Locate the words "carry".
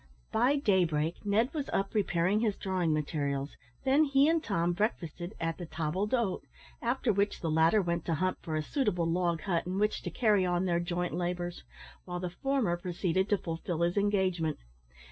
10.09-10.43